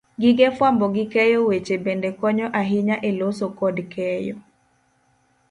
Gige 0.21 0.47
fwambo 0.57 0.85
gi 0.95 1.05
keyo 1.13 1.39
weche 1.49 1.75
bende 1.85 2.09
konyo 2.19 2.47
ahinya 2.61 2.95
e 3.09 3.11
loso 3.19 3.45
kod 3.59 3.77
keyo 3.93 4.35